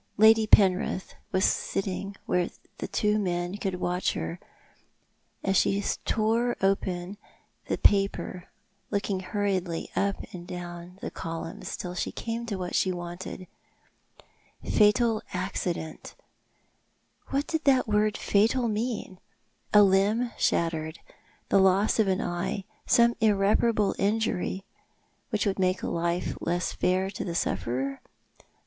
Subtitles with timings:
[0.17, 4.39] Lady Penrith was pitting where the two men could watch her,
[5.43, 7.17] as she tore open
[7.67, 8.49] the paper,
[8.89, 13.45] looking hurriedly up and down the columns till she came to what she wanted.
[14.67, 16.15] Fatal accident!
[17.27, 19.19] What did that word fatal mean?
[19.71, 20.97] A limb shattered—
[21.49, 24.63] the loss of an eye— some irreparable injury,
[25.29, 28.01] which would make life less fair to the sufferer?